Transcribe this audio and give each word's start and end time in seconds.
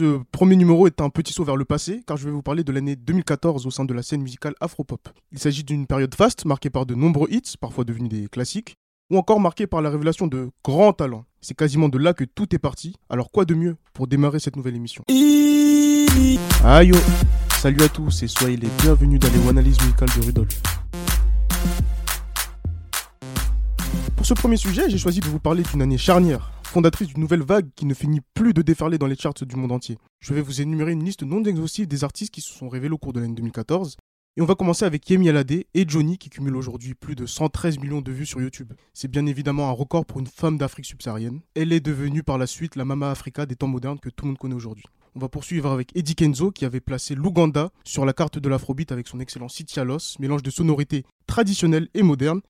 Ce 0.00 0.18
premier 0.32 0.56
numéro 0.56 0.86
est 0.86 1.02
un 1.02 1.10
petit 1.10 1.34
saut 1.34 1.44
vers 1.44 1.56
le 1.56 1.66
passé, 1.66 2.00
car 2.06 2.16
je 2.16 2.24
vais 2.24 2.30
vous 2.30 2.40
parler 2.40 2.64
de 2.64 2.72
l'année 2.72 2.96
2014 2.96 3.66
au 3.66 3.70
sein 3.70 3.84
de 3.84 3.92
la 3.92 4.02
scène 4.02 4.22
musicale 4.22 4.54
afropop. 4.58 5.10
Il 5.30 5.38
s'agit 5.38 5.62
d'une 5.62 5.86
période 5.86 6.14
faste, 6.14 6.46
marquée 6.46 6.70
par 6.70 6.86
de 6.86 6.94
nombreux 6.94 7.28
hits, 7.30 7.58
parfois 7.60 7.84
devenus 7.84 8.08
des 8.08 8.26
classiques, 8.28 8.76
ou 9.10 9.18
encore 9.18 9.40
marquée 9.40 9.66
par 9.66 9.82
la 9.82 9.90
révélation 9.90 10.26
de 10.26 10.48
grands 10.64 10.94
talents. 10.94 11.26
C'est 11.42 11.54
quasiment 11.54 11.90
de 11.90 11.98
là 11.98 12.14
que 12.14 12.24
tout 12.24 12.54
est 12.54 12.58
parti, 12.58 12.96
alors 13.10 13.30
quoi 13.30 13.44
de 13.44 13.52
mieux 13.52 13.76
pour 13.92 14.06
démarrer 14.06 14.40
cette 14.40 14.56
nouvelle 14.56 14.74
émission? 14.74 15.04
Aïe 16.64 16.92
Salut 17.58 17.82
à 17.82 17.88
tous 17.90 18.22
et 18.22 18.26
soyez 18.26 18.56
les 18.56 18.68
bienvenus 18.80 19.20
dans 19.20 19.28
les 19.28 19.48
analyses 19.50 19.82
musicales 19.82 20.08
de 20.16 20.24
Rudolf. 20.24 20.62
Pour 24.16 24.24
ce 24.24 24.32
premier 24.32 24.56
sujet, 24.56 24.88
j'ai 24.88 24.96
choisi 24.96 25.20
de 25.20 25.26
vous 25.26 25.40
parler 25.40 25.62
d'une 25.62 25.82
année 25.82 25.98
charnière, 25.98 26.50
fondatrice 26.70 27.08
d'une 27.08 27.20
nouvelle 27.20 27.42
vague 27.42 27.68
qui 27.74 27.84
ne 27.84 27.94
finit 27.94 28.20
plus 28.32 28.54
de 28.54 28.62
déferler 28.62 28.96
dans 28.96 29.08
les 29.08 29.16
charts 29.16 29.34
du 29.34 29.56
monde 29.56 29.72
entier. 29.72 29.98
Je 30.20 30.32
vais 30.32 30.40
vous 30.40 30.60
énumérer 30.60 30.92
une 30.92 31.04
liste 31.04 31.24
non 31.24 31.42
exhaustive 31.42 31.88
des 31.88 32.04
artistes 32.04 32.32
qui 32.32 32.40
se 32.40 32.52
sont 32.52 32.68
révélés 32.68 32.94
au 32.94 32.98
cours 32.98 33.12
de 33.12 33.20
l'année 33.20 33.34
2014. 33.34 33.96
Et 34.36 34.40
on 34.40 34.46
va 34.46 34.54
commencer 34.54 34.84
avec 34.84 35.10
Yemi 35.10 35.28
Alade 35.28 35.50
et 35.50 35.84
Johnny 35.88 36.16
qui 36.16 36.30
cumulent 36.30 36.56
aujourd'hui 36.56 36.94
plus 36.94 37.16
de 37.16 37.26
113 37.26 37.80
millions 37.80 38.00
de 38.00 38.12
vues 38.12 38.24
sur 38.24 38.40
YouTube. 38.40 38.72
C'est 38.94 39.10
bien 39.10 39.26
évidemment 39.26 39.68
un 39.68 39.72
record 39.72 40.06
pour 40.06 40.20
une 40.20 40.28
femme 40.28 40.56
d'Afrique 40.56 40.86
subsaharienne. 40.86 41.40
Elle 41.56 41.72
est 41.72 41.80
devenue 41.80 42.22
par 42.22 42.38
la 42.38 42.46
suite 42.46 42.76
la 42.76 42.84
Mama 42.84 43.10
Africa 43.10 43.46
des 43.46 43.56
temps 43.56 43.66
modernes 43.66 43.98
que 43.98 44.08
tout 44.08 44.24
le 44.24 44.28
monde 44.28 44.38
connaît 44.38 44.54
aujourd'hui. 44.54 44.84
On 45.16 45.18
va 45.18 45.28
poursuivre 45.28 45.70
avec 45.72 45.90
Eddie 45.96 46.14
Kenzo 46.14 46.52
qui 46.52 46.64
avait 46.64 46.80
placé 46.80 47.16
l'Ouganda 47.16 47.70
sur 47.84 48.06
la 48.06 48.12
carte 48.12 48.38
de 48.38 48.48
l'afrobeat 48.48 48.92
avec 48.92 49.08
son 49.08 49.18
excellent 49.18 49.48
Sitialos, 49.48 50.16
mélange 50.20 50.44
de 50.44 50.50
sonorités 50.50 51.04
traditionnelles 51.26 51.88
et 51.94 52.04
modernes. 52.04 52.42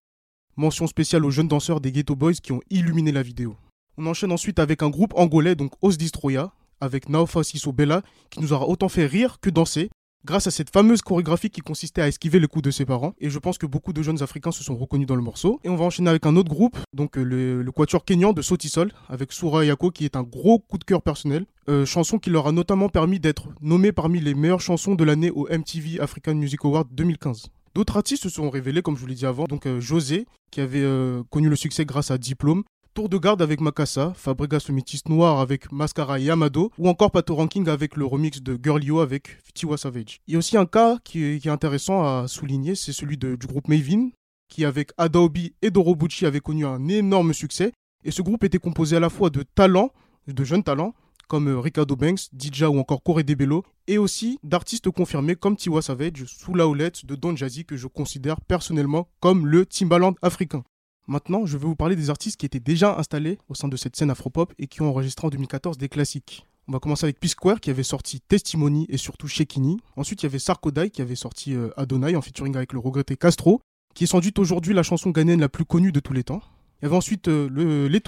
Mention 0.56 0.86
spéciale 0.86 1.24
aux 1.24 1.30
jeunes 1.30 1.48
danseurs 1.48 1.80
des 1.80 1.90
Ghetto 1.90 2.14
Boys 2.14 2.34
qui 2.34 2.52
ont 2.52 2.60
illuminé 2.68 3.12
la 3.12 3.22
vidéo. 3.22 3.56
On 3.98 4.06
enchaîne 4.06 4.32
ensuite 4.32 4.58
avec 4.58 4.82
un 4.82 4.90
groupe 4.90 5.12
angolais, 5.16 5.54
donc 5.54 5.72
Os 5.82 5.98
Distroya, 5.98 6.52
avec 6.80 7.08
Naofa 7.08 7.42
Siso 7.42 7.72
Bella, 7.72 8.02
qui 8.30 8.40
nous 8.40 8.52
aura 8.52 8.66
autant 8.68 8.88
fait 8.88 9.06
rire 9.06 9.38
que 9.40 9.50
danser, 9.50 9.90
grâce 10.24 10.46
à 10.46 10.50
cette 10.50 10.70
fameuse 10.70 11.02
chorégraphie 11.02 11.50
qui 11.50 11.60
consistait 11.60 12.02
à 12.02 12.08
esquiver 12.08 12.38
le 12.38 12.46
coup 12.46 12.62
de 12.62 12.70
ses 12.70 12.84
parents. 12.84 13.14
Et 13.18 13.30
je 13.30 13.38
pense 13.38 13.58
que 13.58 13.66
beaucoup 13.66 13.92
de 13.92 14.02
jeunes 14.02 14.22
Africains 14.22 14.52
se 14.52 14.62
sont 14.62 14.76
reconnus 14.76 15.06
dans 15.06 15.16
le 15.16 15.22
morceau. 15.22 15.60
Et 15.64 15.68
on 15.68 15.76
va 15.76 15.84
enchaîner 15.84 16.10
avec 16.10 16.26
un 16.26 16.36
autre 16.36 16.50
groupe, 16.50 16.78
donc 16.92 17.16
euh, 17.16 17.22
le, 17.22 17.72
quatuor 17.72 18.04
kenyan 18.04 18.32
de 18.32 18.42
Sotisol, 18.42 18.92
avec 19.08 19.32
Soura 19.32 19.64
Yako, 19.64 19.90
qui 19.90 20.04
est 20.04 20.16
un 20.16 20.22
gros 20.22 20.58
coup 20.58 20.78
de 20.78 20.84
cœur 20.84 21.02
personnel. 21.02 21.46
Euh, 21.68 21.84
chanson 21.84 22.18
qui 22.18 22.30
leur 22.30 22.46
a 22.46 22.52
notamment 22.52 22.88
permis 22.88 23.20
d'être 23.20 23.48
nommés 23.60 23.92
parmi 23.92 24.20
les 24.20 24.34
meilleures 24.34 24.60
chansons 24.60 24.94
de 24.94 25.04
l'année 25.04 25.30
au 25.30 25.48
MTV 25.48 26.00
African 26.00 26.34
Music 26.34 26.64
Award 26.64 26.88
2015. 26.92 27.46
D'autres 27.74 27.96
artistes 27.96 28.24
se 28.24 28.28
sont 28.28 28.50
révélés, 28.50 28.82
comme 28.82 28.96
je 28.96 29.00
vous 29.00 29.06
l'ai 29.06 29.14
dit 29.14 29.26
avant, 29.26 29.44
donc 29.44 29.66
euh, 29.66 29.80
José, 29.80 30.26
qui 30.50 30.60
avait 30.60 30.84
connu 31.30 31.48
le 31.48 31.54
succès 31.54 31.84
grâce 31.84 32.10
à 32.10 32.18
Diplôme, 32.18 32.64
Tour 32.92 33.08
de 33.08 33.18
garde 33.18 33.40
avec 33.40 33.60
Makassa, 33.60 34.12
Fabregas 34.16 34.66
métis 34.70 35.08
noir 35.08 35.38
avec 35.38 35.70
Mascara 35.70 36.18
et 36.18 36.24
Yamado, 36.24 36.72
ou 36.76 36.88
encore 36.88 37.12
Pato 37.12 37.36
Ranking 37.36 37.68
avec 37.68 37.96
le 37.96 38.04
remix 38.04 38.42
de 38.42 38.58
Girlio 38.60 38.98
avec 38.98 39.38
Tiwa 39.54 39.78
Savage. 39.78 40.20
Il 40.26 40.32
y 40.32 40.34
a 40.34 40.38
aussi 40.38 40.56
un 40.56 40.66
cas 40.66 40.98
qui 41.04 41.22
est, 41.22 41.46
intéressant 41.46 42.02
à 42.02 42.26
souligner, 42.26 42.74
c'est 42.74 42.92
celui 42.92 43.16
du 43.16 43.46
groupe 43.46 43.68
Mavin, 43.68 44.08
qui 44.48 44.64
avec 44.64 44.90
Adaobi 44.98 45.54
et 45.62 45.70
Dorobuchi 45.70 46.26
avait 46.26 46.40
connu 46.40 46.66
un 46.66 46.88
énorme 46.88 47.32
succès. 47.32 47.70
Et 48.02 48.10
ce 48.10 48.22
groupe 48.22 48.42
était 48.42 48.58
composé 48.58 48.96
à 48.96 49.00
la 49.00 49.08
fois 49.08 49.30
de 49.30 49.44
talents, 49.54 49.92
de 50.26 50.42
jeunes 50.42 50.64
talents, 50.64 50.92
comme 51.28 51.46
euh, 51.46 51.60
Ricardo 51.60 51.94
Banks, 51.94 52.22
Dija 52.32 52.70
ou 52.70 52.80
encore 52.80 53.04
Corey 53.04 53.22
Debello, 53.22 53.62
et 53.86 53.98
aussi 53.98 54.40
d'artistes 54.42 54.90
confirmés 54.90 55.36
comme 55.36 55.56
Tiwa 55.56 55.80
Savage, 55.80 56.24
sous 56.26 56.54
la 56.54 56.66
houlette 56.66 57.06
de 57.06 57.14
Don 57.14 57.36
Jazzy 57.36 57.64
que 57.64 57.76
je 57.76 57.86
considère 57.86 58.40
personnellement 58.40 59.06
comme 59.20 59.46
le 59.46 59.64
Timbaland 59.64 60.14
africain. 60.22 60.64
Maintenant, 61.10 61.44
je 61.44 61.58
vais 61.58 61.66
vous 61.66 61.74
parler 61.74 61.96
des 61.96 62.08
artistes 62.08 62.38
qui 62.38 62.46
étaient 62.46 62.60
déjà 62.60 62.96
installés 62.96 63.36
au 63.48 63.54
sein 63.56 63.66
de 63.66 63.76
cette 63.76 63.96
scène 63.96 64.10
afropop 64.10 64.54
et 64.60 64.68
qui 64.68 64.80
ont 64.80 64.88
enregistré 64.88 65.26
en 65.26 65.30
2014 65.30 65.76
des 65.76 65.88
classiques. 65.88 66.46
On 66.68 66.72
va 66.72 66.78
commencer 66.78 67.04
avec 67.04 67.18
P-Square 67.18 67.58
qui 67.58 67.68
avait 67.68 67.82
sorti 67.82 68.20
Testimony 68.20 68.86
et 68.88 68.96
surtout 68.96 69.26
Shekini. 69.26 69.78
Ensuite, 69.96 70.22
il 70.22 70.26
y 70.26 70.28
avait 70.28 70.38
Sarkodai 70.38 70.90
qui 70.90 71.02
avait 71.02 71.16
sorti 71.16 71.52
euh, 71.52 71.70
Adonai 71.76 72.14
en 72.14 72.22
featuring 72.22 72.54
avec 72.54 72.72
le 72.72 72.78
regretté 72.78 73.16
Castro, 73.16 73.60
qui 73.92 74.04
est 74.04 74.06
sans 74.06 74.20
doute 74.20 74.38
aujourd'hui 74.38 74.72
la 74.72 74.84
chanson 74.84 75.10
ghanéenne 75.10 75.40
la 75.40 75.48
plus 75.48 75.64
connue 75.64 75.90
de 75.90 75.98
tous 75.98 76.12
les 76.12 76.22
temps. 76.22 76.42
Il 76.80 76.84
y 76.84 76.86
avait 76.86 76.96
ensuite 76.96 77.26
euh, 77.26 77.48
le, 77.50 77.88
les 77.88 78.00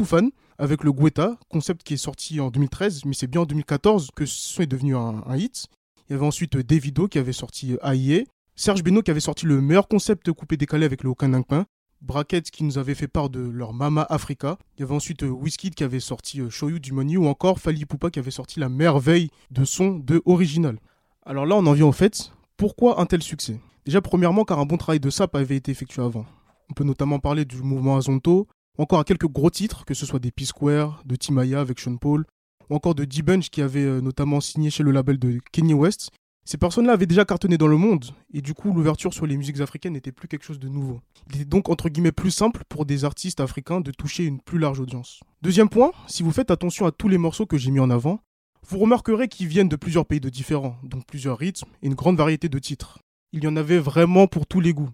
avec 0.59 0.85
le 0.85 0.93
Guetta, 0.93 1.41
concept 1.49 1.83
qui 1.83 1.95
est 1.95 1.97
sorti 1.97 2.39
en 2.39 2.51
2013, 2.53 3.05
mais 3.07 3.15
c'est 3.15 3.27
bien 3.27 3.41
en 3.41 3.47
2014 3.47 4.11
que 4.15 4.27
ce 4.27 4.55
son 4.55 4.63
est 4.63 4.67
devenu 4.67 4.95
un, 4.95 5.25
hit. 5.35 5.67
Il 6.09 6.13
y 6.13 6.15
avait 6.15 6.25
ensuite 6.25 6.55
euh, 6.55 6.63
Davido 6.63 7.09
qui 7.09 7.19
avait 7.19 7.33
sorti 7.33 7.77
AIE, 7.83 8.29
Serge 8.55 8.85
Beno 8.85 9.03
qui 9.03 9.11
avait 9.11 9.19
sorti 9.19 9.45
le 9.45 9.61
meilleur 9.61 9.89
concept 9.89 10.31
coupé 10.31 10.57
décalé 10.57 10.85
avec 10.87 11.03
le 11.03 11.11
Okanankpin, 11.11 11.67
Brackets 12.03 12.51
qui 12.51 12.65
nous 12.65 12.79
avait 12.79 12.97
fait 12.97 13.07
part 13.07 13.31
de 13.31 13.41
leur 13.41 13.73
Mama 13.73 14.05
Africa. 14.11 14.59
Il 14.77 14.81
y 14.81 14.83
avait 14.83 14.95
ensuite 14.95 15.23
euh, 15.23 15.35
qui 15.75 15.85
avait 15.85 16.01
sorti 16.01 16.41
euh, 16.41 16.51
Show 16.51 16.71
You 16.71 16.79
du 16.81 16.93
Money 16.93 17.17
ou 17.17 17.27
encore 17.27 17.61
Fali 17.61 17.85
Poupa 17.85 18.11
qui 18.11 18.19
avait 18.19 18.33
sorti 18.33 18.59
la 18.59 18.69
merveille 18.69 19.31
de 19.53 19.65
son 19.65 19.99
de 19.99 20.21
original. 20.27 20.79
Alors 21.25 21.47
là, 21.47 21.55
on 21.57 21.65
en 21.67 21.73
vient 21.73 21.87
au 21.87 21.93
fait. 21.93 22.33
Pourquoi 22.57 23.01
un 23.01 23.07
tel 23.07 23.23
succès? 23.23 23.61
Déjà, 23.85 24.01
premièrement, 24.01 24.45
car 24.45 24.59
un 24.59 24.67
bon 24.67 24.77
travail 24.77 25.01
de 25.01 25.11
sap 25.11 25.35
avait 25.37 25.57
été 25.57 25.71
effectué 25.71 26.03
avant. 26.03 26.27
On 26.71 26.75
peut 26.75 26.85
notamment 26.85 27.21
parler 27.21 27.45
du 27.45 27.63
mouvement 27.63 27.97
Azonto, 27.97 28.49
ou 28.79 28.83
encore 28.83 28.99
à 28.99 29.05
quelques 29.05 29.29
gros 29.29 29.51
titres, 29.51 29.85
que 29.85 29.95
ce 29.95 30.07
soit 30.07 30.19
des 30.19 30.31
P-Square, 30.31 31.03
de 31.05 31.17
Timaya 31.17 31.61
avec 31.61 31.79
Sean 31.79 31.97
Paul, 31.97 32.25
ou 32.69 32.75
encore 32.75 32.95
de 32.95 33.05
D-Bunch 33.05 33.51
qui 33.51 33.63
avait 33.63 33.85
euh, 33.85 34.01
notamment 34.01 34.41
signé 34.41 34.71
chez 34.71 34.83
le 34.83 34.91
label 34.91 35.19
de 35.19 35.39
Kanye 35.53 35.75
West, 35.75 36.11
ces 36.45 36.59
personnes-là 36.59 36.95
avaient 36.95 37.07
déjà 37.07 37.25
cartonné 37.25 37.57
dans 37.57 37.69
le 37.69 37.77
monde, 37.77 38.07
et 38.35 38.43
du 38.43 38.53
coup 38.53 38.73
l'ouverture 38.73 39.15
sur 39.15 39.27
les 39.27 39.37
musiques 39.37 39.61
africaines 39.61 39.93
n'était 39.93 40.11
plus 40.11 40.27
quelque 40.27 40.45
chose 40.45 40.59
de 40.59 40.69
nouveau. 40.69 41.01
Il 41.31 41.37
était 41.37 41.45
donc 41.45 41.69
entre 41.69 41.89
guillemets 41.89 42.13
plus 42.13 42.33
simple 42.33 42.65
pour 42.69 42.85
des 42.85 43.05
artistes 43.05 43.41
africains 43.41 43.81
de 43.81 43.93
toucher 43.93 44.25
une 44.25 44.41
plus 44.41 44.59
large 44.59 44.81
audience. 44.81 45.21
Deuxième 45.43 45.69
point, 45.69 45.93
si 46.09 46.23
vous 46.23 46.33
faites 46.33 46.51
attention 46.51 46.85
à 46.87 46.93
tous 46.93 47.09
les 47.09 47.19
morceaux 47.19 47.47
que 47.47 47.59
j'ai 47.59 47.71
mis 47.71 47.81
en 47.81 47.91
avant, 47.91 48.21
vous 48.69 48.79
remarquerez 48.79 49.29
qu'ils 49.29 49.49
viennent 49.49 49.69
de 49.69 49.77
plusieurs 49.77 50.07
pays 50.07 50.21
de 50.21 50.29
différents, 50.29 50.77
donc 50.83 51.07
plusieurs 51.07 51.39
rythmes 51.39 51.69
et 51.83 51.87
une 51.87 51.95
grande 51.95 52.17
variété 52.17 52.49
de 52.49 52.59
titres. 52.59 52.99
Il 53.33 53.45
y 53.45 53.49
en 53.49 53.57
avait 53.57 53.79
vraiment 53.79 54.27
pour 54.27 54.47
tous 54.47 54.61
les 54.61 54.73
goûts. 54.73 54.91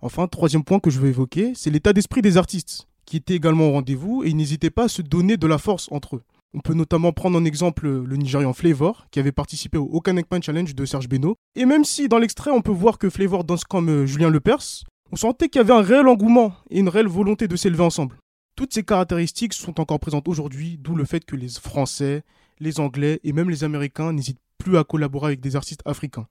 Enfin, 0.00 0.28
troisième 0.28 0.62
point 0.62 0.78
que 0.78 0.90
je 0.90 1.00
veux 1.00 1.08
évoquer, 1.08 1.52
c'est 1.54 1.70
l'état 1.70 1.92
d'esprit 1.92 2.22
des 2.22 2.36
artistes, 2.36 2.86
qui 3.04 3.16
étaient 3.16 3.34
également 3.34 3.68
au 3.68 3.72
rendez-vous 3.72 4.22
et 4.22 4.32
n'hésitaient 4.32 4.70
pas 4.70 4.84
à 4.84 4.88
se 4.88 5.02
donner 5.02 5.36
de 5.36 5.46
la 5.46 5.58
force 5.58 5.88
entre 5.90 6.16
eux. 6.16 6.22
On 6.54 6.60
peut 6.60 6.74
notamment 6.74 7.12
prendre 7.12 7.38
en 7.38 7.44
exemple 7.44 7.88
le 7.88 8.16
Nigérian 8.16 8.52
Flavor, 8.52 9.06
qui 9.10 9.20
avait 9.20 9.32
participé 9.32 9.76
au 9.76 9.84
Okanekpan 9.92 10.40
Challenge 10.40 10.74
de 10.74 10.84
Serge 10.86 11.08
Beno. 11.08 11.36
Et 11.54 11.66
même 11.66 11.84
si 11.84 12.08
dans 12.08 12.18
l'extrait 12.18 12.50
on 12.50 12.62
peut 12.62 12.72
voir 12.72 12.98
que 12.98 13.10
Flavor 13.10 13.44
danse 13.44 13.64
comme 13.64 13.90
euh, 13.90 14.06
Julien 14.06 14.30
Lepers, 14.30 14.84
on 15.12 15.16
sentait 15.16 15.48
qu'il 15.48 15.60
y 15.60 15.64
avait 15.64 15.74
un 15.74 15.82
réel 15.82 16.08
engouement 16.08 16.54
et 16.70 16.80
une 16.80 16.88
réelle 16.88 17.08
volonté 17.08 17.48
de 17.48 17.56
s'élever 17.56 17.82
ensemble. 17.82 18.16
Toutes 18.56 18.74
ces 18.74 18.82
caractéristiques 18.82 19.52
sont 19.52 19.80
encore 19.80 20.00
présentes 20.00 20.26
aujourd'hui, 20.26 20.78
d'où 20.78 20.94
le 20.94 21.04
fait 21.04 21.24
que 21.24 21.36
les 21.36 21.48
Français, 21.48 22.24
les 22.60 22.80
Anglais 22.80 23.20
et 23.24 23.32
même 23.32 23.50
les 23.50 23.62
Américains 23.62 24.12
n'hésitent 24.12 24.40
plus 24.58 24.76
à 24.78 24.84
collaborer 24.84 25.26
avec 25.28 25.40
des 25.40 25.54
artistes 25.54 25.82
africains. 25.84 26.26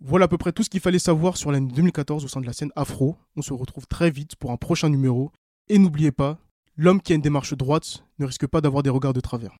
Voilà 0.00 0.26
à 0.26 0.28
peu 0.28 0.38
près 0.38 0.52
tout 0.52 0.62
ce 0.62 0.70
qu'il 0.70 0.80
fallait 0.80 0.98
savoir 0.98 1.36
sur 1.36 1.50
l'année 1.50 1.72
2014 1.72 2.24
au 2.24 2.28
sein 2.28 2.40
de 2.40 2.46
la 2.46 2.52
scène 2.52 2.70
afro. 2.76 3.16
On 3.36 3.42
se 3.42 3.54
retrouve 3.54 3.86
très 3.86 4.10
vite 4.10 4.36
pour 4.36 4.50
un 4.50 4.56
prochain 4.56 4.90
numéro. 4.90 5.32
Et 5.68 5.78
n'oubliez 5.78 6.12
pas, 6.12 6.38
L'homme 6.78 7.00
qui 7.00 7.12
a 7.12 7.16
une 7.16 7.22
démarche 7.22 7.54
droite 7.54 8.04
ne 8.18 8.26
risque 8.26 8.46
pas 8.46 8.60
d'avoir 8.60 8.82
des 8.82 8.90
regards 8.90 9.14
de 9.14 9.20
travers. 9.20 9.56